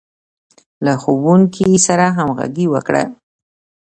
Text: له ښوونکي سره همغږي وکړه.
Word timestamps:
له 0.85 0.93
ښوونکي 1.01 1.69
سره 1.87 2.05
همغږي 2.17 2.65
وکړه. 2.73 3.03